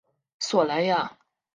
[0.39, 1.15] 索莱亚。